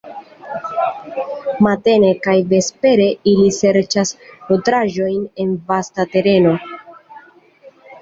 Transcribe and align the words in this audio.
Matene 1.67 2.09
kaj 2.23 2.35
vespere 2.55 3.07
ili 3.35 3.45
serĉas 3.61 4.17
nutraĵon 4.51 5.23
en 5.47 5.57
vasta 5.71 6.11
tereno. 6.19 6.59